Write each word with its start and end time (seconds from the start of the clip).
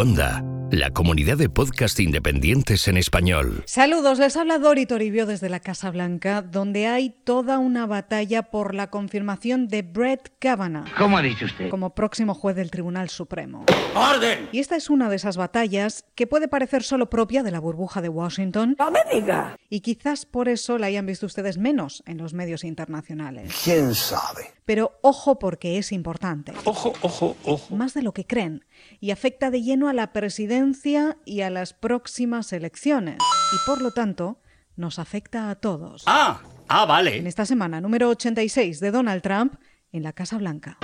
Onda, 0.00 0.42
la 0.70 0.88
comunidad 0.92 1.36
de 1.36 1.50
podcast 1.50 2.00
independientes 2.00 2.88
en 2.88 2.96
español. 2.96 3.62
Saludos, 3.66 4.18
les 4.18 4.34
habla 4.34 4.58
Dori 4.58 4.86
Toribio 4.86 5.26
desde 5.26 5.50
la 5.50 5.60
Casa 5.60 5.90
Blanca, 5.90 6.40
donde 6.40 6.86
hay 6.86 7.10
toda 7.10 7.58
una 7.58 7.84
batalla 7.84 8.44
por 8.44 8.74
la 8.74 8.88
confirmación 8.88 9.68
de 9.68 9.82
Brett 9.82 10.32
Kavanaugh. 10.38 10.86
¿Cómo 10.96 11.18
ha 11.18 11.22
dicho 11.22 11.44
usted? 11.44 11.68
Como 11.68 11.94
próximo 11.94 12.32
juez 12.32 12.56
del 12.56 12.70
Tribunal 12.70 13.10
Supremo. 13.10 13.66
¡Orden! 13.94 14.48
Y 14.52 14.60
esta 14.60 14.74
es 14.74 14.88
una 14.88 15.10
de 15.10 15.16
esas 15.16 15.36
batallas 15.36 16.06
que 16.14 16.26
puede 16.26 16.48
parecer 16.48 16.82
solo 16.82 17.10
propia 17.10 17.42
de 17.42 17.50
la 17.50 17.60
burbuja 17.60 18.00
de 18.00 18.08
Washington. 18.08 18.76
¡No 18.78 18.90
me 18.90 19.00
diga! 19.12 19.58
Y 19.68 19.80
quizás 19.80 20.24
por 20.24 20.48
eso 20.48 20.78
la 20.78 20.86
hayan 20.86 21.04
visto 21.04 21.26
ustedes 21.26 21.58
menos 21.58 22.02
en 22.06 22.16
los 22.16 22.32
medios 22.32 22.64
internacionales. 22.64 23.54
¿Quién 23.62 23.94
sabe? 23.94 24.54
Pero 24.70 24.96
ojo 25.02 25.40
porque 25.40 25.78
es 25.78 25.90
importante. 25.90 26.52
Ojo, 26.64 26.92
ojo, 27.02 27.36
ojo. 27.44 27.74
Más 27.74 27.92
de 27.92 28.02
lo 28.02 28.12
que 28.12 28.24
creen. 28.24 28.64
Y 29.00 29.10
afecta 29.10 29.50
de 29.50 29.62
lleno 29.62 29.88
a 29.88 29.92
la 29.92 30.12
presidencia 30.12 31.16
y 31.24 31.40
a 31.40 31.50
las 31.50 31.72
próximas 31.72 32.52
elecciones. 32.52 33.16
Y 33.52 33.56
por 33.66 33.82
lo 33.82 33.90
tanto, 33.90 34.38
nos 34.76 35.00
afecta 35.00 35.50
a 35.50 35.56
todos. 35.56 36.04
Ah, 36.06 36.42
ah, 36.68 36.82
En 36.82 36.88
vale. 36.88 37.28
esta 37.28 37.46
semana 37.46 37.80
número 37.80 38.10
86 38.10 38.78
de 38.78 38.92
Donald 38.92 39.22
Trump 39.22 39.54
en 39.90 40.04
la 40.04 40.12
Casa 40.12 40.38
Blanca. 40.38 40.78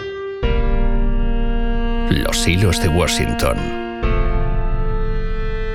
Los 2.11 2.49
hilos 2.49 2.83
de 2.83 2.89
Washington. 2.89 3.57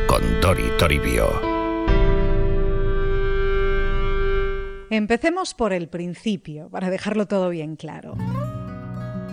Con 0.10 0.42
Dori 0.42 0.70
Toribio. 0.78 1.51
Empecemos 4.92 5.54
por 5.54 5.72
el 5.72 5.88
principio, 5.88 6.68
para 6.70 6.90
dejarlo 6.90 7.26
todo 7.26 7.48
bien 7.48 7.78
claro. 7.78 8.18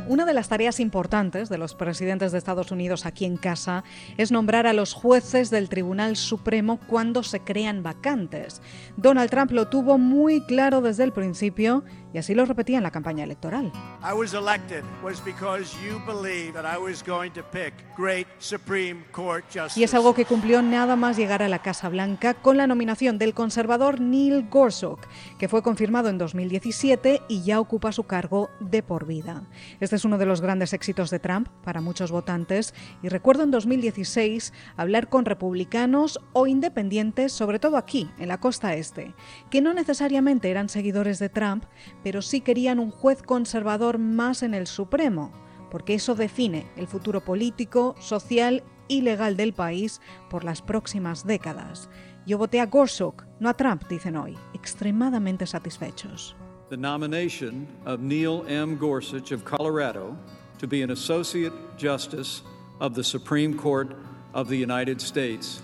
Una 0.08 0.24
de 0.24 0.32
las 0.32 0.48
tareas 0.48 0.80
importantes 0.80 1.50
de 1.50 1.58
los 1.58 1.74
presidentes 1.74 2.32
de 2.32 2.38
Estados 2.38 2.70
Unidos 2.70 3.04
aquí 3.04 3.26
en 3.26 3.36
casa 3.36 3.84
es 4.16 4.32
nombrar 4.32 4.66
a 4.66 4.72
los 4.72 4.94
jueces 4.94 5.50
del 5.50 5.68
Tribunal 5.68 6.16
Supremo 6.16 6.80
cuando 6.86 7.22
se 7.22 7.40
crean 7.40 7.82
vacantes. 7.82 8.62
Donald 8.96 9.28
Trump 9.28 9.50
lo 9.50 9.68
tuvo 9.68 9.98
muy 9.98 10.40
claro 10.46 10.80
desde 10.80 11.04
el 11.04 11.12
principio 11.12 11.84
y 12.14 12.16
así 12.16 12.34
lo 12.34 12.46
repetía 12.46 12.78
en 12.78 12.84
la 12.84 12.90
campaña 12.90 13.22
electoral. 13.22 13.70
I 14.02 14.14
was 14.14 14.32
elected 14.32 14.82
was 15.04 15.22
because 15.22 15.76
you 15.84 16.00
believed 16.06 16.54
that 16.54 16.64
I 16.64 16.78
was 16.78 17.04
going 17.04 17.32
to 17.32 17.42
pick 17.42 17.74
great 17.94 18.26
Supreme 18.38 19.04
Court 19.12 19.44
justice. 19.52 19.78
Y 19.78 19.84
es 19.84 19.92
algo 19.92 20.14
que 20.14 20.24
cumplió 20.24 20.62
nada 20.62 20.96
más 20.96 21.18
llegar 21.18 21.42
a 21.42 21.48
la 21.48 21.58
Casa 21.58 21.90
Blanca 21.90 22.32
con 22.32 22.56
la 22.56 22.66
nominación 22.66 23.18
del 23.18 23.34
conservador 23.34 24.00
Neil 24.00 24.48
Gorsuch, 24.48 25.00
que 25.38 25.48
fue 25.48 25.62
confirmado 25.62 26.08
en 26.08 26.16
2017 26.16 27.20
y 27.28 27.42
ya 27.42 27.60
ocupa 27.60 27.92
su 27.92 28.04
cargo 28.04 28.48
de 28.58 28.82
por 28.82 29.06
vida. 29.06 29.42
Este 29.78 29.97
es 29.98 30.04
uno 30.04 30.16
de 30.16 30.26
los 30.26 30.40
grandes 30.40 30.72
éxitos 30.72 31.10
de 31.10 31.18
Trump 31.18 31.48
para 31.62 31.80
muchos 31.80 32.10
votantes 32.10 32.72
y 33.02 33.08
recuerdo 33.08 33.42
en 33.42 33.50
2016 33.50 34.52
hablar 34.76 35.08
con 35.08 35.24
republicanos 35.24 36.20
o 36.32 36.46
independientes, 36.46 37.32
sobre 37.32 37.58
todo 37.58 37.76
aquí, 37.76 38.08
en 38.18 38.28
la 38.28 38.40
costa 38.40 38.74
este, 38.74 39.14
que 39.50 39.60
no 39.60 39.74
necesariamente 39.74 40.50
eran 40.50 40.68
seguidores 40.68 41.18
de 41.18 41.28
Trump, 41.28 41.64
pero 42.02 42.22
sí 42.22 42.40
querían 42.40 42.78
un 42.78 42.90
juez 42.90 43.22
conservador 43.22 43.98
más 43.98 44.42
en 44.42 44.54
el 44.54 44.66
Supremo 44.66 45.32
porque 45.70 45.94
eso 45.94 46.14
define 46.14 46.66
el 46.76 46.86
futuro 46.86 47.22
político, 47.22 47.94
social 47.98 48.62
y 48.86 49.02
legal 49.02 49.36
del 49.36 49.52
país 49.52 50.00
por 50.30 50.44
las 50.44 50.62
próximas 50.62 51.26
décadas. 51.26 51.90
Yo 52.26 52.38
voté 52.38 52.60
a 52.60 52.66
Gorsuch, 52.66 53.24
no 53.38 53.50
a 53.50 53.54
Trump, 53.54 53.86
dicen 53.88 54.16
hoy, 54.16 54.38
extremadamente 54.54 55.46
satisfechos. 55.46 56.36
The 56.68 56.76
nomination 56.76 57.66
of 57.86 58.00
Neil 58.00 58.44
M. 58.48 58.76
Gorsuch 58.76 59.32
of 59.32 59.44
Colorado 59.44 60.16
to 60.58 60.66
be 60.66 60.82
an 60.82 60.90
Associate 60.90 61.52
Justice 61.76 62.42
of 62.80 62.94
the 62.94 63.04
Supreme 63.04 63.56
Court 63.56 63.96
of 64.34 64.48
the 64.48 64.56
United 64.56 65.00
States 65.00 65.62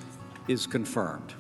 is 0.49 0.67
confirmed. 0.67 1.35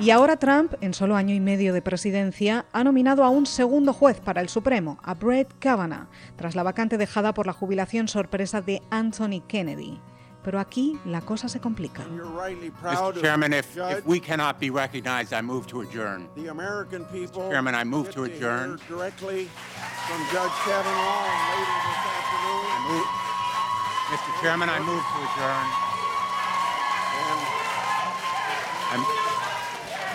Y 0.00 0.10
ahora 0.10 0.36
Trump, 0.36 0.74
en 0.80 0.92
solo 0.92 1.14
año 1.14 1.34
y 1.34 1.40
medio 1.40 1.72
de 1.72 1.80
presidencia, 1.80 2.66
ha 2.72 2.82
nominado 2.82 3.22
a 3.22 3.28
un 3.28 3.46
segundo 3.46 3.92
juez 3.92 4.20
para 4.20 4.40
el 4.40 4.48
Supremo, 4.48 4.98
a 5.04 5.14
Brett 5.14 5.54
Kavanaugh, 5.60 6.08
tras 6.36 6.56
la 6.56 6.64
vacante 6.64 6.98
dejada 6.98 7.32
por 7.32 7.46
la 7.46 7.52
jubilación 7.52 8.08
sorpresa 8.08 8.60
de 8.60 8.82
Anthony 8.90 9.42
Kennedy. 9.46 10.00
Pero 10.44 10.60
aquí 10.60 10.98
la 11.06 11.22
cosa 11.22 11.48
se 11.48 11.58
complica. 11.58 12.04
Mr. 12.04 13.20
Chairman, 13.20 13.54
if, 13.54 13.76
if 13.76 14.04
we 14.06 14.20
cannot 14.20 14.60
be 14.60 14.68
recognized, 14.68 15.32
I 15.32 15.40
move 15.40 15.66
to 15.68 15.80
adjourn. 15.80 16.28
the 16.36 16.48
American 16.48 17.06
people. 17.06 17.48
Chairman, 17.50 17.74
I 17.74 17.82
move 17.84 18.10
to 18.10 18.24
adjourn. 18.24 18.78
directly 18.86 19.48
from 20.06 20.20
Judge 20.30 20.52
Kavanaugh 20.66 21.24
and 21.24 21.48
later 21.48 21.78
this 21.88 22.00
afternoon. 22.12 22.64
I 22.68 22.78
move, 22.90 23.08
Mr. 24.12 24.30
Chairman, 24.42 24.68
I 24.68 24.78
move 24.80 25.02
to 25.02 25.18
adjourn. 25.24 25.66
I'm- 28.92 29.06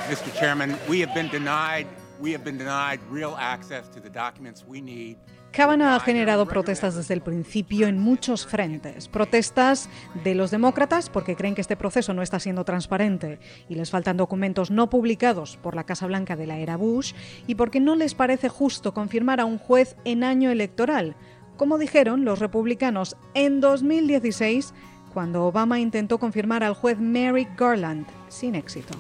Mr. 0.10 0.40
Chairman, 0.40 0.78
we 0.88 1.00
have 1.02 1.14
been 1.14 1.28
denied, 1.30 1.88
we 2.20 2.34
have 2.34 2.44
been 2.44 2.58
denied 2.58 3.00
real 3.10 3.36
access 3.38 3.90
to 3.90 4.00
the 4.02 4.10
documents 4.10 4.64
we 4.68 4.82
need. 4.82 5.18
Kavanaugh 5.52 5.96
ha 5.96 6.00
generado 6.00 6.46
protestas 6.46 6.96
desde 6.96 7.16
el 7.16 7.22
principio 7.22 7.88
en 7.88 8.00
muchos 8.00 8.46
frentes. 8.46 9.08
Protestas 9.08 9.90
de 10.24 10.36
los 10.36 10.52
demócratas 10.52 11.10
porque 11.10 11.36
creen 11.36 11.56
que 11.56 11.62
este 11.62 11.76
proceso 11.76 12.14
no 12.14 12.22
está 12.22 12.40
siendo 12.40 12.66
transparente 12.66 13.40
y 13.68 13.74
les 13.74 13.90
faltan 13.90 14.16
documentos 14.16 14.70
no 14.70 14.92
publicados 14.92 15.58
por 15.58 15.76
la 15.76 15.86
Casa 15.86 16.06
Blanca 16.06 16.36
de 16.36 16.46
la 16.46 16.60
era 16.60 16.78
Bush 16.78 17.14
y 17.48 17.56
porque 17.56 17.80
no 17.80 17.96
les 17.96 18.14
parece 18.14 18.48
justo 18.48 18.94
confirmar 18.94 19.40
a 19.40 19.46
un 19.46 19.58
juez 19.58 19.96
en 20.06 20.24
año 20.24 20.52
electoral, 20.52 21.16
como 21.58 21.80
dijeron 21.80 22.26
los 22.26 22.38
republicanos 22.38 23.18
en 23.34 23.60
2016 23.60 24.76
cuando 25.14 25.46
Obama 25.46 25.80
intentó 25.80 26.20
confirmar 26.20 26.64
al 26.64 26.76
juez 26.76 27.00
Merrick 27.00 27.60
Garland 27.60 28.06
sin 28.28 28.54
éxito. 28.54 28.94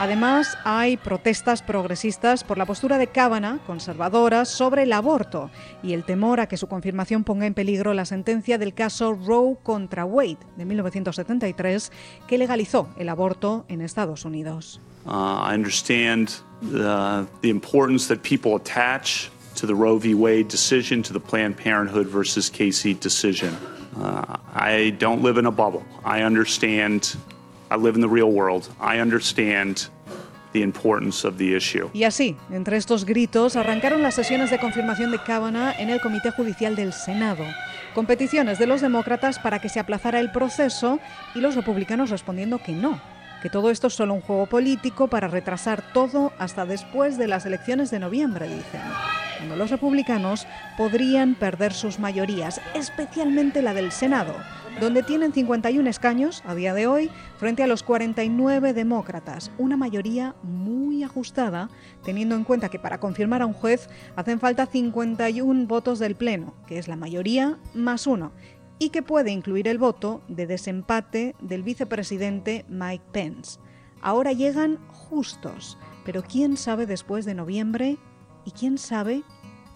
Además, 0.00 0.56
hay 0.64 0.96
protestas 0.96 1.60
progresistas 1.60 2.42
por 2.42 2.56
la 2.56 2.64
postura 2.64 2.96
de 2.96 3.08
Kavanaugh, 3.08 3.60
conservadora, 3.66 4.46
sobre 4.46 4.84
el 4.84 4.94
aborto 4.94 5.50
y 5.82 5.92
el 5.92 6.04
temor 6.04 6.40
a 6.40 6.46
que 6.46 6.56
su 6.56 6.68
confirmación 6.68 7.22
ponga 7.22 7.44
en 7.44 7.52
peligro 7.52 7.92
la 7.92 8.06
sentencia 8.06 8.56
del 8.56 8.72
caso 8.72 9.12
Roe 9.12 9.58
contra 9.62 10.06
Wade 10.06 10.38
de 10.56 10.64
1973, 10.64 11.92
que 12.26 12.38
legalizó 12.38 12.88
el 12.96 13.10
aborto 13.10 13.66
en 13.68 13.82
Estados 13.82 14.24
Unidos. 14.24 14.80
Uh, 15.04 15.50
I 15.50 15.54
understand 15.54 16.30
the, 16.62 17.26
the 17.42 17.50
importance 17.50 18.08
that 18.08 18.22
people 18.22 18.56
attach 18.56 19.30
to 19.56 19.66
the 19.66 19.74
Roe 19.74 19.98
v. 19.98 20.14
Wade 20.14 20.48
decision, 20.48 21.02
to 21.02 21.12
the 21.12 21.20
Planned 21.20 21.58
Parenthood 21.58 22.06
versus 22.06 22.48
Casey 22.48 22.94
decision. 22.94 23.54
Uh, 24.00 24.38
I 24.54 24.96
don't 24.98 25.22
live 25.22 25.38
in 25.38 25.44
a 25.44 25.50
bubble. 25.50 25.82
I 26.06 26.22
understand, 26.22 27.16
I 27.70 27.76
live 27.76 27.94
in 27.94 28.00
the 28.00 28.08
real 28.08 28.30
world. 28.30 28.68
I 28.80 29.00
understand 29.00 29.88
the 30.52 30.62
importance 30.62 31.26
of 31.26 31.36
the 31.36 31.56
issue. 31.56 31.88
Y 31.92 32.04
así, 32.04 32.36
entre 32.50 32.76
estos 32.76 33.04
gritos, 33.04 33.54
arrancaron 33.54 34.02
las 34.02 34.14
sesiones 34.14 34.50
de 34.50 34.58
confirmación 34.58 35.12
de 35.12 35.18
Kavanaugh 35.18 35.74
en 35.78 35.90
el 35.90 36.00
Comité 36.00 36.32
Judicial 36.32 36.74
del 36.74 36.92
Senado, 36.92 37.44
con 37.94 38.06
peticiones 38.06 38.58
de 38.58 38.66
los 38.66 38.80
demócratas 38.80 39.38
para 39.38 39.60
que 39.60 39.68
se 39.68 39.78
aplazara 39.78 40.18
el 40.18 40.32
proceso 40.32 40.98
y 41.34 41.40
los 41.40 41.54
republicanos 41.54 42.10
respondiendo 42.10 42.58
que 42.58 42.72
no, 42.72 43.00
que 43.42 43.50
todo 43.50 43.70
esto 43.70 43.86
es 43.86 43.94
solo 43.94 44.14
un 44.14 44.20
juego 44.20 44.46
político 44.46 45.06
para 45.08 45.28
retrasar 45.28 45.82
todo 45.92 46.32
hasta 46.38 46.66
después 46.66 47.18
de 47.18 47.28
las 47.28 47.46
elecciones 47.46 47.90
de 47.90 48.00
noviembre, 48.00 48.48
dicen, 48.48 48.80
cuando 49.40 49.56
los 49.56 49.70
republicanos 49.70 50.46
podrían 50.76 51.34
perder 51.34 51.72
sus 51.72 51.98
mayorías, 51.98 52.60
especialmente 52.74 53.62
la 53.62 53.72
del 53.72 53.90
Senado, 53.90 54.34
donde 54.82 55.02
tienen 55.02 55.32
51 55.32 55.88
escaños 55.88 56.42
a 56.46 56.54
día 56.54 56.74
de 56.74 56.86
hoy 56.86 57.10
frente 57.38 57.62
a 57.62 57.66
los 57.66 57.82
49 57.82 58.74
demócratas, 58.74 59.50
una 59.56 59.78
mayoría 59.78 60.34
muy 60.42 61.02
ajustada, 61.04 61.70
teniendo 62.04 62.34
en 62.34 62.44
cuenta 62.44 62.68
que 62.68 62.78
para 62.78 63.00
confirmar 63.00 63.40
a 63.40 63.46
un 63.46 63.54
juez 63.54 63.88
hacen 64.14 64.40
falta 64.40 64.66
51 64.66 65.66
votos 65.66 65.98
del 65.98 66.16
Pleno, 66.16 66.52
que 66.66 66.76
es 66.76 66.86
la 66.86 66.96
mayoría 66.96 67.56
más 67.72 68.06
uno, 68.06 68.32
y 68.78 68.90
que 68.90 69.02
puede 69.02 69.30
incluir 69.30 69.68
el 69.68 69.78
voto 69.78 70.20
de 70.28 70.46
desempate 70.46 71.34
del 71.40 71.62
vicepresidente 71.62 72.66
Mike 72.68 73.04
Pence. 73.10 73.58
Ahora 74.02 74.32
llegan 74.32 74.78
justos, 74.88 75.78
pero 76.04 76.22
quién 76.22 76.58
sabe 76.58 76.84
después 76.84 77.24
de 77.24 77.34
noviembre 77.34 77.96
y 78.44 78.52
quién 78.52 78.78
sabe 78.78 79.22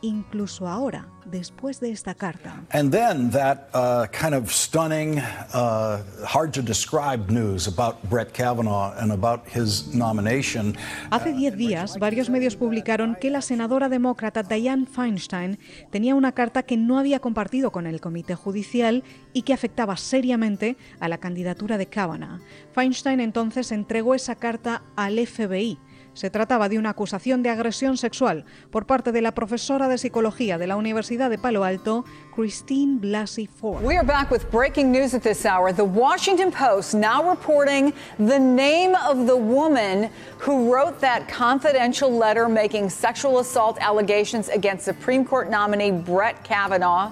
incluso 0.05 0.69
ahora, 0.69 1.09
después 1.25 1.81
de 1.81 1.91
esta 1.91 2.15
carta. 2.15 2.63
And 2.71 2.93
then 2.93 3.31
that 3.31 3.71
uh, 3.73 4.07
kind 4.13 4.35
of 4.35 4.53
stunning, 4.53 5.19
uh, 5.19 6.03
hard 6.27 6.53
to 6.53 6.63
describe 6.63 7.31
news 7.31 7.67
about 7.67 7.97
Brett 8.11 8.33
Kavanaugh 8.33 8.93
and 8.99 9.11
about 9.11 9.41
his 9.49 9.95
nomination. 9.95 10.77
Hace 11.11 11.33
10 11.33 11.57
días, 11.57 11.99
varios 11.99 12.29
medios 12.29 12.57
publicaron 12.57 13.17
que 13.19 13.31
la 13.31 13.41
senadora 13.41 13.89
demócrata 13.89 14.43
Dianne 14.43 14.87
Feinstein 14.87 15.59
tenía 15.91 16.15
una 16.15 16.33
carta 16.33 16.63
que 16.63 16.77
no 16.77 16.99
había 16.99 17.21
compartido 17.21 17.73
con 17.73 17.87
el 17.87 18.01
Comité 18.01 18.35
Judicial 18.35 19.05
y 19.33 19.43
que 19.43 19.55
afectaba 19.55 19.97
seriamente 19.97 20.77
a 21.01 21.09
la 21.09 21.19
candidatura 21.19 21.79
de 21.79 21.87
Kavanaugh. 21.87 22.41
Feinstein 22.73 23.21
entonces 23.21 23.73
entregó 23.73 24.15
esa 24.15 24.35
carta 24.35 24.83
al 24.97 25.19
FBI. 25.27 25.79
Se 26.15 26.31
trataba 26.31 26.69
de 26.69 26.79
una 26.79 26.91
acusación 26.91 27.43
de 27.43 27.51
agresión 27.51 27.97
sexual 27.97 28.45
por 28.71 28.87
parte 28.87 29.11
de 29.11 29.21
la 29.21 29.33
profesora 29.33 29.89
de 29.89 29.99
psicología 29.99 30.59
de 30.59 30.69
la 30.69 30.77
Universidad 30.77 31.29
de 31.29 31.39
Palo 31.39 31.65
Alto, 31.65 32.05
Christine 32.35 33.01
Blasey 33.01 33.49
Ford. 33.49 33.83
We 33.83 33.97
are 33.97 34.07
back 34.07 34.31
with 34.31 34.49
breaking 34.53 34.93
news 34.93 35.13
at 35.13 35.23
this 35.23 35.45
hour. 35.45 35.73
The 35.73 35.85
Washington 35.85 36.53
Post 36.53 36.95
now 36.95 37.29
reporting 37.29 37.93
the 38.19 38.39
name 38.39 38.95
of 38.95 39.27
the 39.27 39.37
woman 39.37 40.09
who 40.39 40.73
wrote 40.73 41.01
that 41.01 41.29
confidential 41.29 42.11
letter 42.11 42.49
making 42.49 42.91
sexual 42.91 43.41
assault 43.41 43.77
allegations 43.81 44.49
against 44.49 44.85
Supreme 44.85 45.25
Court 45.25 45.51
nominee 45.51 45.91
Brett 45.91 46.45
Kavanaugh. 46.45 47.11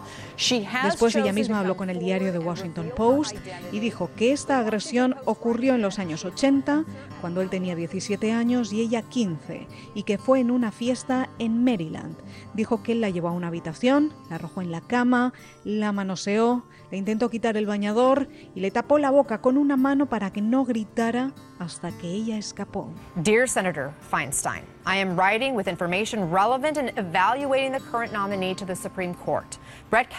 Después 0.85 1.15
ella 1.17 1.33
misma 1.33 1.61
habló 1.61 1.77
con 1.77 1.91
el 1.91 1.99
diario 1.99 2.33
The 2.33 2.39
Washington 2.39 2.91
Post 2.97 3.37
y 3.71 3.81
dijo 3.81 4.11
que 4.17 4.33
esta 4.33 4.59
agresión 4.59 5.15
ocurrió 5.25 5.75
en 5.75 5.83
los 5.83 5.99
años 5.99 6.25
80, 6.25 6.85
cuando 7.21 7.41
él 7.41 7.51
tenía 7.51 7.75
17 7.75 8.33
años 8.33 8.73
y 8.73 8.81
ella 8.81 9.03
15, 9.03 9.67
y 9.95 10.03
que 10.03 10.19
fue 10.19 10.41
en 10.41 10.51
una 10.51 10.73
fiesta 10.73 11.29
en 11.39 11.65
Maryland. 11.65 12.17
Dijo 12.55 12.83
que 12.83 12.93
él 12.93 13.01
la 13.01 13.11
llevó 13.11 13.29
a 13.29 13.33
una 13.33 13.49
habitación, 13.49 14.13
la 14.29 14.37
arrojó 14.37 14.63
en 14.63 14.73
la 14.73 14.81
cama, 14.81 15.33
la 15.65 15.93
manoseó, 15.93 16.65
le 16.91 16.99
intentó 16.99 17.31
quitar 17.31 17.57
el 17.57 17.67
bañador 17.67 18.29
y 18.55 18.61
le 18.61 18.71
tapó 18.71 18.99
la 18.99 19.11
boca 19.11 19.41
con 19.41 19.57
una 19.57 19.77
mano 19.77 20.07
para 20.07 20.33
que 20.33 20.43
no 20.43 20.65
gritara 20.65 21.33
hasta 21.59 21.91
que 21.93 22.09
ella 22.09 22.37
escapó. 22.37 22.91
Dear 23.17 23.49
Senator 23.49 23.93
Feinstein, 24.11 24.65
I 24.85 24.97
am 24.97 25.17
writing 25.17 25.55
with 25.55 25.69
information 25.69 26.31
relevant 26.31 26.77
in 26.77 26.91
evaluating 26.99 27.73
the 27.73 27.81
current 27.91 28.13
nominee 28.13 28.55
to 28.55 28.67
the 28.67 28.75
Supreme 28.75 29.15
Court. 29.15 29.59
Brett 29.91 30.11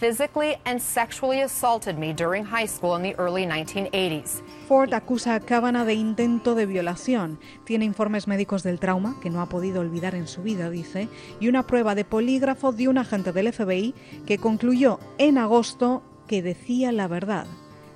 Physically 0.00 0.56
and 0.64 0.80
sexually 0.80 1.40
assaulted 1.40 1.98
me 1.98 2.12
during 2.12 2.44
high 2.44 2.66
school 2.66 2.96
in 2.96 3.02
the 3.02 3.14
early 3.16 3.46
1980s. 3.46 4.42
Ford 4.66 4.92
acusa 4.92 5.36
a 5.36 5.40
Kavanaugh 5.40 5.84
de 5.86 5.94
intento 5.94 6.56
de 6.56 6.66
violación. 6.66 7.38
Tiene 7.64 7.84
informes 7.84 8.26
médicos 8.26 8.64
del 8.64 8.80
trauma 8.80 9.14
que 9.22 9.30
no 9.30 9.40
ha 9.40 9.48
podido 9.48 9.80
olvidar 9.80 10.16
en 10.16 10.26
su 10.26 10.42
vida, 10.42 10.68
dice, 10.68 11.08
y 11.38 11.46
una 11.48 11.64
prueba 11.64 11.94
de 11.94 12.04
polígrafo 12.04 12.72
de 12.72 12.88
un 12.88 12.98
agente 12.98 13.32
del 13.32 13.52
FBI 13.52 13.94
que 14.26 14.38
concluyó 14.38 14.98
en 15.18 15.38
agosto 15.38 16.02
que 16.26 16.42
decía 16.42 16.90
la 16.90 17.06
verdad. 17.06 17.46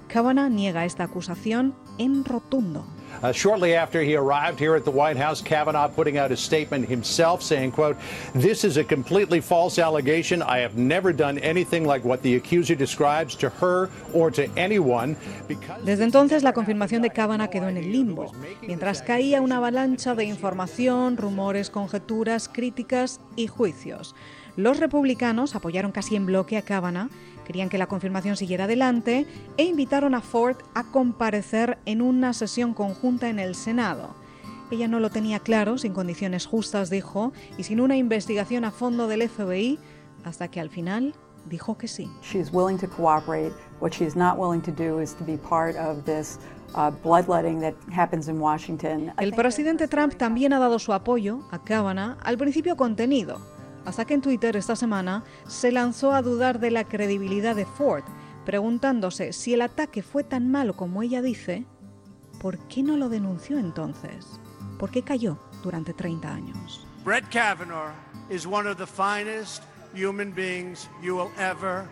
Kavanaugh 0.07 0.51
niega 0.51 0.85
esta 0.85 1.05
acusación 1.05 1.75
en 1.99 2.25
rotundo. 2.25 2.87
Uh, 3.23 3.33
shortly 3.33 3.75
after 3.75 4.03
he 4.03 4.17
arrived 4.17 4.59
here 4.59 4.75
at 4.75 4.85
the 4.85 4.91
White 4.91 5.17
House, 5.17 5.43
Kavanaugh 5.43 5.89
putting 5.89 6.17
out 6.17 6.33
a 6.33 6.37
statement 6.37 6.89
himself 6.89 7.43
saying, 7.43 7.73
quote, 7.73 7.97
this 8.35 8.65
is 8.65 8.77
a 8.77 8.85
completely 8.85 9.41
false 9.41 9.79
allegation. 9.79 10.43
I 10.43 10.59
have 10.59 10.77
never 10.77 11.13
done 11.13 11.39
anything 11.39 11.85
like 11.85 12.05
what 12.05 12.23
the 12.23 12.37
accuser 12.37 12.75
describes 12.75 13.35
to 13.37 13.51
her 13.61 13.91
or 14.15 14.31
to 14.31 14.49
anyone. 14.57 15.17
Desde 15.85 16.05
entonces, 16.05 16.43
la 16.43 16.53
confirmación 16.53 17.03
de 17.03 17.11
Kavanaugh 17.11 17.51
quedó 17.51 17.69
en 17.69 17.77
el 17.77 17.93
limbo, 17.93 18.33
mientras 18.63 19.03
caía 19.03 19.41
una 19.41 19.59
avalancha 19.59 20.15
de 20.15 20.25
información, 20.25 21.17
rumores, 21.17 21.71
conjeturas, 21.71 22.49
críticas 22.49 23.21
y 23.37 23.47
juicios. 23.47 24.15
Los 24.57 24.79
republicanos 24.79 25.55
apoyaron 25.55 25.93
casi 25.93 26.17
en 26.17 26.27
bloque 26.27 26.57
a 26.57 26.63
Kavanaugh, 26.63 27.09
querían 27.51 27.69
que 27.69 27.79
la 27.79 27.89
confirmación 27.89 28.37
siguiera 28.37 28.67
adelante 28.67 29.27
e 29.57 29.65
invitaron 29.65 30.15
a 30.15 30.21
Ford 30.21 30.59
a 30.73 30.85
comparecer 30.85 31.79
en 31.85 32.01
una 32.01 32.33
sesión 32.33 32.75
conjunta 32.75 33.29
en 33.29 33.41
el 33.41 33.57
Senado. 33.57 34.15
Ella 34.71 34.87
no 34.87 35.01
lo 35.01 35.11
tenía 35.11 35.41
claro, 35.41 35.77
sin 35.77 35.93
condiciones 35.93 36.47
justas, 36.47 36.91
dijo, 36.91 37.33
y 37.59 37.65
sin 37.65 37.81
una 37.81 37.97
investigación 37.97 38.65
a 38.65 38.71
fondo 38.71 39.09
del 39.09 39.29
FBI, 39.29 39.81
hasta 40.23 40.47
que 40.47 40.61
al 40.61 40.71
final 40.71 41.13
dijo 41.47 41.77
que 41.77 41.89
sí. 41.89 42.09
She's 42.23 42.53
willing 42.53 42.79
to 42.79 42.89
cooperate. 42.89 43.53
What 43.81 43.91
she's 43.91 44.15
not 44.15 44.39
willing 44.39 44.63
to 44.63 44.71
do 44.71 45.01
is 45.01 45.17
to 45.17 45.25
be 45.25 45.37
part 45.37 45.75
of 45.75 46.05
this 46.05 46.39
uh, 46.77 46.93
bloodletting 47.03 47.59
that 47.63 47.75
happens 47.93 48.29
in 48.29 48.41
Washington. 48.41 49.13
El 49.19 49.33
presidente 49.33 49.89
Trump 49.89 50.15
también 50.15 50.53
ha 50.53 50.61
dado 50.61 50.79
su 50.79 50.93
apoyo 50.93 51.41
a 51.51 51.59
Kavanaugh, 51.59 52.17
al 52.23 52.39
principio 52.39 52.77
contenido 52.77 53.41
hasta 53.85 54.05
que 54.05 54.15
en 54.15 54.21
Twitter 54.21 54.57
esta 54.57 54.77
semana 54.77 55.25
se 55.47 55.73
lanzó 55.73 56.13
a 56.13 56.23
dudar 56.23 56.61
de 56.61 56.71
la 56.71 56.85
credibilidad 56.85 57.57
de 57.57 57.67
Ford, 57.67 58.05
preguntándose 58.45 59.33
si 59.33 59.55
el 59.55 59.63
ataque 59.63 60.03
fue 60.03 60.25
tan 60.25 60.51
malo 60.51 60.75
como 60.75 61.03
ella 61.03 61.23
dice, 61.23 61.65
¿por 62.41 62.59
qué 62.69 62.83
no 62.83 62.97
lo 62.97 63.09
denunció 63.09 63.59
entonces? 63.59 64.41
¿Por 64.79 64.91
qué 64.91 65.03
cayó 65.03 65.39
durante 65.63 65.93
30 65.93 66.33
años? 66.33 66.87
Brett 67.05 67.29
Kavanaugh 67.31 67.93
is 68.29 68.47
one 68.47 68.69
of 68.69 68.77
the 68.77 68.87
finest 68.87 69.63
human 69.95 70.33
beings 70.35 70.89
you 71.03 71.17
will 71.17 71.31
ever 71.39 71.85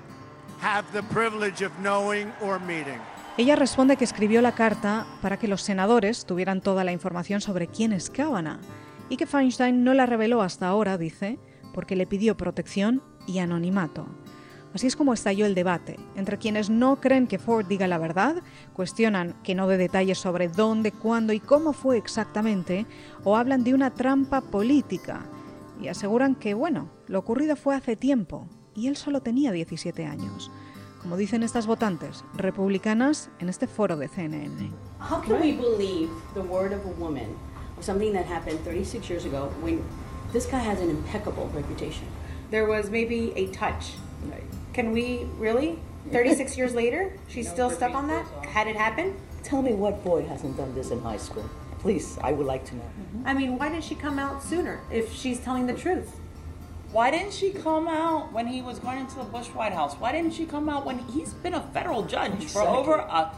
have 0.60 0.84
the 0.92 1.02
privilege 1.02 1.64
of 1.64 1.72
knowing 1.80 2.32
or 2.42 2.60
meeting. 2.60 3.00
Ella 3.36 3.54
responde 3.54 3.96
que 3.96 4.04
escribió 4.04 4.42
la 4.42 4.52
carta 4.52 5.06
para 5.22 5.36
que 5.38 5.46
los 5.46 5.62
senadores 5.62 6.26
tuvieran 6.26 6.60
toda 6.60 6.82
la 6.82 6.92
información 6.92 7.40
sobre 7.40 7.68
quién 7.68 7.92
es 7.92 8.10
Kavanaugh 8.10 8.58
y 9.08 9.16
que 9.16 9.26
Feinstein 9.26 9.84
no 9.84 9.94
la 9.94 10.06
reveló 10.06 10.42
hasta 10.42 10.66
ahora, 10.66 10.98
dice, 10.98 11.38
porque 11.78 11.94
le 11.94 12.08
pidió 12.08 12.36
protección 12.36 13.04
y 13.28 13.38
anonimato. 13.38 14.08
Así 14.74 14.88
es 14.88 14.96
como 14.96 15.12
estalló 15.14 15.46
el 15.46 15.54
debate, 15.54 15.96
entre 16.16 16.36
quienes 16.36 16.70
no 16.70 17.00
creen 17.00 17.28
que 17.28 17.38
Ford 17.38 17.66
diga 17.68 17.86
la 17.86 17.98
verdad, 17.98 18.42
cuestionan 18.72 19.40
que 19.44 19.54
no 19.54 19.68
dé 19.68 19.76
detalles 19.76 20.18
sobre 20.18 20.48
dónde, 20.48 20.90
cuándo 20.90 21.32
y 21.32 21.38
cómo 21.38 21.72
fue 21.72 21.96
exactamente, 21.96 22.84
o 23.22 23.36
hablan 23.36 23.62
de 23.62 23.74
una 23.74 23.94
trampa 23.94 24.40
política, 24.40 25.24
y 25.80 25.86
aseguran 25.86 26.34
que, 26.34 26.52
bueno, 26.52 26.90
lo 27.06 27.20
ocurrido 27.20 27.54
fue 27.54 27.76
hace 27.76 27.94
tiempo, 27.94 28.48
y 28.74 28.88
él 28.88 28.96
solo 28.96 29.20
tenía 29.20 29.52
17 29.52 30.04
años. 30.04 30.50
Como 31.00 31.16
dicen 31.16 31.44
estas 31.44 31.68
votantes 31.68 32.24
republicanas 32.34 33.30
en 33.38 33.48
este 33.48 33.68
foro 33.68 33.96
de 33.96 34.08
CNN. 34.08 34.72
How 34.98 35.22
can 35.22 35.40
we 35.40 35.52
believe 35.52 36.10
the 36.34 36.40
word 36.40 36.72
of 36.72 36.84
a 36.84 37.00
woman 37.00 37.36
of 37.78 37.84
something 37.84 38.12
that 38.14 38.26
happened 38.26 38.58
36 38.64 39.08
years 39.08 39.24
ago 39.24 39.52
when 39.62 39.80
this 40.32 40.46
guy 40.46 40.58
has 40.58 40.80
an 40.80 40.90
impeccable 40.90 41.48
reputation. 41.54 42.06
There 42.50 42.66
was 42.66 42.90
maybe 42.90 43.32
a 43.36 43.48
touch. 43.48 43.92
Right. 44.24 44.44
Can 44.72 44.92
we 44.92 45.26
really? 45.36 45.78
36 46.12 46.56
years 46.56 46.74
later, 46.74 47.12
she's 47.28 47.46
no, 47.48 47.52
still 47.52 47.70
stuck 47.70 47.94
on 47.94 48.08
that? 48.08 48.26
Had 48.46 48.66
it 48.66 48.76
happened? 48.76 49.14
Tell 49.42 49.62
me 49.62 49.72
what 49.72 50.02
boy 50.04 50.24
hasn't 50.24 50.56
done 50.56 50.74
this 50.74 50.90
in 50.90 51.00
high 51.00 51.18
school. 51.18 51.48
Please, 51.80 52.18
I 52.22 52.32
would 52.32 52.46
like 52.46 52.64
to 52.66 52.76
know. 52.76 52.82
Mm-hmm. 52.82 53.28
I 53.28 53.34
mean, 53.34 53.58
why 53.58 53.68
didn't 53.68 53.84
she 53.84 53.94
come 53.94 54.18
out 54.18 54.42
sooner 54.42 54.80
if 54.90 55.12
she's 55.12 55.38
telling 55.40 55.66
the 55.66 55.74
truth? 55.74 56.18
Why 56.90 57.10
didn't 57.10 57.34
she 57.34 57.50
come 57.50 57.86
out 57.86 58.32
when 58.32 58.46
he 58.46 58.62
was 58.62 58.78
going 58.78 58.98
into 58.98 59.16
the 59.16 59.24
Bush 59.24 59.48
White 59.48 59.74
House? 59.74 59.94
Why 59.94 60.10
didn't 60.10 60.32
she 60.32 60.46
come 60.46 60.68
out 60.68 60.86
when 60.86 60.98
he's 61.00 61.34
been 61.34 61.54
a 61.54 61.60
federal 61.74 62.02
judge 62.02 62.32
exactly. 62.32 62.48
for 62.48 62.66
over 62.66 62.94
a 62.94 63.30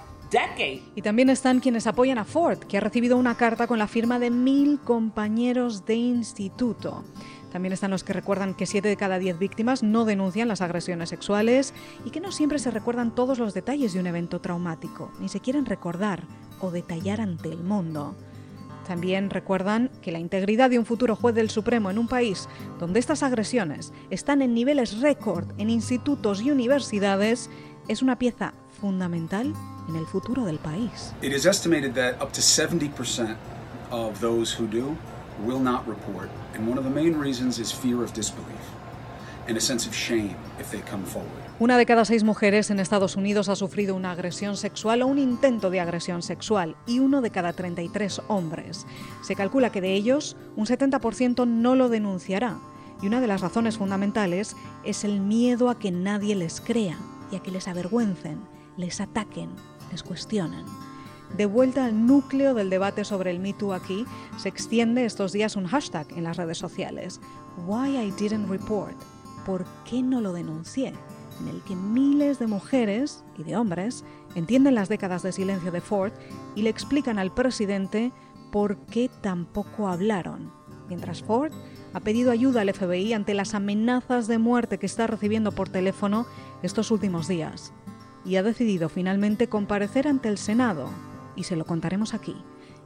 Y 0.95 1.03
también 1.03 1.29
están 1.29 1.59
quienes 1.59 1.89
apoyan 1.89 2.19
a 2.19 2.25
Ford, 2.25 2.59
que 2.61 2.79
ha 2.79 2.81
recibido 2.81 3.17
una 3.17 3.37
carta 3.37 3.67
con 3.67 3.81
la 3.81 3.89
firma 3.89 4.21
de 4.21 4.31
mil 4.31 4.79
compañeros 4.79 5.85
de 5.87 5.97
instituto. 5.97 7.05
También 7.51 7.73
están 7.73 7.91
los 7.91 8.05
que 8.05 8.13
recuerdan 8.13 8.55
que 8.55 8.67
7 8.67 8.87
de 8.87 8.97
cada 8.97 9.19
10 9.19 9.41
víctimas 9.41 9.83
no 9.83 10.05
denuncian 10.05 10.47
las 10.47 10.61
agresiones 10.61 11.09
sexuales 11.09 11.75
y 12.05 12.11
que 12.11 12.21
no 12.21 12.31
siempre 12.31 12.61
se 12.61 12.71
recuerdan 12.71 13.13
todos 13.13 13.41
los 13.41 13.55
detalles 13.55 13.93
de 13.93 13.99
un 13.99 14.07
evento 14.07 14.41
traumático, 14.41 15.11
ni 15.19 15.29
se 15.29 15.41
quieren 15.41 15.67
recordar 15.67 16.23
o 16.61 16.71
detallar 16.71 17.21
ante 17.21 17.49
el 17.49 17.65
mundo. 17.65 18.15
También 18.87 19.31
recuerdan 19.31 19.91
que 20.01 20.13
la 20.13 20.21
integridad 20.21 20.71
de 20.71 20.79
un 20.79 20.87
futuro 20.87 21.17
juez 21.17 21.35
del 21.35 21.51
Supremo 21.51 21.91
en 21.91 21.99
un 21.99 22.09
país 22.09 22.49
donde 22.79 23.01
estas 23.01 23.25
agresiones 23.25 23.93
están 24.11 24.43
en 24.43 24.55
niveles 24.55 25.01
récord 25.01 25.47
en 25.59 25.71
institutos 25.71 26.41
y 26.41 26.53
universidades 26.53 27.51
es 27.89 28.03
una 28.03 28.19
pieza 28.19 28.55
fundamental 28.81 29.55
en 29.91 29.97
el 29.97 30.07
futuro 30.07 30.45
del 30.45 30.59
país. 30.59 31.13
It 31.21 31.33
is 31.33 31.45
estimated 31.45 31.95
that 31.95 32.23
up 32.23 32.33
to 32.33 32.41
70% 32.41 33.37
of 33.91 34.21
those 34.21 34.57
who 34.57 34.67
do 34.67 34.97
will 35.45 35.61
not 35.61 35.87
report, 35.87 36.31
and 36.55 36.69
one 36.69 36.79
of 36.79 36.85
the 36.85 36.91
main 36.91 37.19
reasons 37.19 37.59
is 37.59 37.73
fear 37.73 38.03
of 38.03 38.13
disbelief 38.15 38.81
and 39.49 39.57
a 39.57 39.61
sense 39.61 39.87
of 39.87 39.95
shame 39.95 40.37
if 40.59 40.71
they 40.71 40.81
come 40.81 41.05
forward. 41.05 41.29
Una 41.59 41.77
de 41.77 41.85
cada 41.85 42.05
seis 42.05 42.25
mujeres 42.25 42.71
en 42.71 42.81
Estados 42.81 43.17
Unidos 43.17 43.49
ha 43.49 43.57
sufrido 43.57 43.95
una 43.95 44.13
agresión 44.13 44.57
sexual 44.57 45.03
o 45.03 45.07
un 45.07 45.19
intento 45.19 45.71
de 45.71 45.81
agresión 45.81 46.23
sexual 46.23 46.77
y 46.87 47.01
uno 47.01 47.21
de 47.21 47.31
cada 47.31 47.53
33 47.53 48.23
hombres. 48.29 48.87
Se 49.23 49.35
calcula 49.35 49.71
que 49.71 49.81
de 49.81 49.93
ellos 49.93 50.37
un 50.57 50.67
70% 50.67 51.47
no 51.47 51.75
lo 51.75 51.89
denunciará 51.89 52.59
y 53.03 53.07
una 53.07 53.21
de 53.21 53.27
las 53.27 53.41
razones 53.41 53.77
fundamentales 53.77 54.57
es 54.85 55.05
el 55.05 55.21
miedo 55.21 55.69
a 55.69 55.79
que 55.79 55.91
nadie 55.91 56.35
les 56.35 56.61
crea 56.61 56.97
y 57.31 57.37
a 57.37 57.41
que 57.41 57.51
les 57.51 57.69
avergüencen, 57.69 58.41
les 58.77 59.01
ataquen 59.01 59.51
les 59.91 60.03
cuestionan. 60.03 60.65
De 61.37 61.47
vuelta 61.47 61.85
al 61.85 62.07
núcleo 62.07 62.55
del 62.55 62.71
debate 62.71 63.05
sobre 63.05 63.31
el 63.31 63.39
Me 63.39 63.53
Too 63.53 63.73
aquí, 63.73 64.05
se 64.37 64.49
extiende 64.49 65.05
estos 65.05 65.33
días 65.33 65.57
un 65.57 65.67
hashtag 65.67 66.07
en 66.17 66.25
las 66.25 66.37
redes 66.37 66.59
sociales, 66.59 67.21
Why 67.67 67.97
I 67.97 68.11
Didn't 68.11 68.49
Report, 68.49 68.97
¿por 69.47 69.65
qué 69.85 70.03
no 70.03 70.21
lo 70.21 70.33
denuncié? 70.33 70.93
en 71.41 71.49
el 71.49 71.63
que 71.63 71.75
miles 71.75 72.39
de 72.39 72.47
mujeres 72.47 73.25
y 73.39 73.45
de 73.45 73.57
hombres 73.57 74.05
entienden 74.35 74.75
las 74.75 74.89
décadas 74.89 75.23
de 75.23 75.33
silencio 75.33 75.73
de 75.73 75.81
Ford 75.81 76.13
y 76.55 76.63
le 76.63 76.71
explican 76.71 77.19
al 77.19 77.33
presidente 77.33 78.13
por 78.53 78.77
qué 78.87 79.11
tampoco 79.21 79.89
hablaron, 79.89 80.53
mientras 80.89 81.23
Ford 81.23 81.53
ha 81.93 82.01
pedido 82.01 82.31
ayuda 82.31 82.61
al 82.61 82.73
FBI 82.73 83.13
ante 83.13 83.35
las 83.35 83.55
amenazas 83.55 84.29
de 84.29 84.39
muerte 84.39 84.79
que 84.79 84.87
está 84.87 85.07
recibiendo 85.07 85.53
por 85.53 85.69
teléfono 85.69 86.27
estos 86.63 86.91
últimos 86.91 87.27
días 87.27 87.73
y 88.25 88.37
ha 88.37 88.43
decidido 88.43 88.89
finalmente 88.89 89.49
comparecer 89.49 90.09
ante 90.09 90.29
el 90.29 90.39
Senado, 90.39 90.91
y 91.37 91.45
se 91.45 91.57
lo 91.57 91.65
contaremos 91.65 92.15
aquí, 92.15 92.37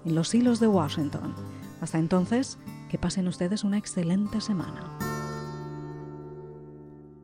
en 0.04 0.14
los 0.14 0.34
hilos 0.34 0.60
de 0.60 0.68
Washington. 0.68 1.34
Hasta 1.80 1.98
entonces, 1.98 2.58
que 2.90 2.98
pasen 2.98 3.28
ustedes 3.28 3.64
una 3.64 3.78
excelente 3.78 4.40
semana. 4.40 4.98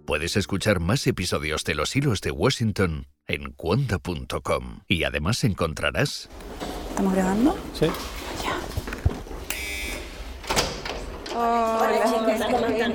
Puedes 0.07 0.37
escuchar 0.37 0.81
más 0.81 1.07
episodios 1.07 1.63
de 1.65 1.77
Los 1.77 1.95
Hilos 1.95 2.21
de 2.21 2.33
Washington 2.33 3.07
en 3.27 3.53
cuonda.com 3.53 4.81
y 4.89 5.05
además 5.05 5.45
encontrarás... 5.45 6.29
¿Estamos 6.89 7.15
grabando? 7.15 7.57
Sí. 7.75 7.87
Hola, 11.33 12.93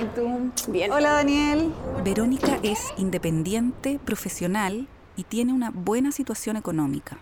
Bien. 0.67 0.91
Hola, 0.91 1.11
Daniel. 1.11 1.71
Verónica 2.03 2.59
es 2.61 2.93
independiente, 2.97 3.97
profesional 4.03 4.89
y 5.15 5.23
tiene 5.23 5.53
una 5.53 5.71
buena 5.71 6.11
situación 6.11 6.57
económica. 6.57 7.17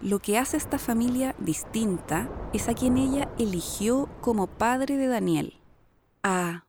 Lo 0.00 0.18
que 0.18 0.38
hace 0.38 0.56
esta 0.56 0.78
familia 0.78 1.34
distinta 1.38 2.30
es 2.52 2.68
a 2.68 2.74
quien 2.74 2.96
ella 2.96 3.28
eligió 3.38 4.08
como 4.20 4.46
padre 4.46 4.96
de 4.96 5.08
Daniel, 5.08 5.58
a 6.22 6.66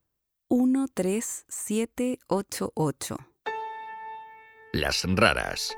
13788. 0.49 3.17
Las 4.73 5.03
Raras. 5.03 5.77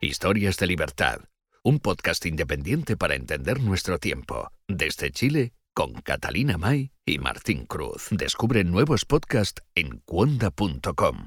Historias 0.00 0.56
de 0.56 0.66
libertad. 0.66 1.18
Un 1.62 1.78
podcast 1.78 2.24
independiente 2.26 2.96
para 2.96 3.14
entender 3.14 3.60
nuestro 3.60 3.98
tiempo. 3.98 4.50
Desde 4.66 5.10
Chile, 5.10 5.52
con 5.74 5.94
Catalina 5.94 6.58
May 6.58 6.92
y 7.04 7.18
Martín 7.18 7.66
Cruz. 7.66 8.08
Descubre 8.10 8.64
nuevos 8.64 9.04
podcasts 9.04 9.62
en 9.74 10.00
cuonda.com, 10.04 11.26